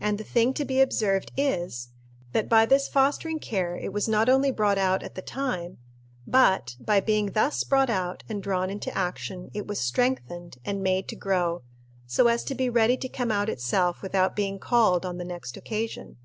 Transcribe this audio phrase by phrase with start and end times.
[0.00, 1.88] And the thing to be observed is,
[2.32, 5.76] that by this fostering care it was not only brought out at the time,
[6.26, 11.08] but, by being thus brought out and drawn into action, it was strengthened and made
[11.08, 11.60] to grow,
[12.06, 15.58] so as to be ready to come out itself without being called, on the next
[15.58, 16.16] occasion.